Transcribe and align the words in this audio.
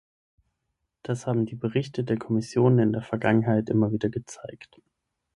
Das 1.03 1.27
haben 1.27 1.45
die 1.45 1.53
Berichte 1.53 2.03
der 2.03 2.17
Kommission 2.17 2.79
in 2.79 2.91
der 2.91 3.03
Vergangenheit 3.03 3.69
immer 3.69 3.91
wieder 3.91 4.09
gezeigt. 4.09 4.81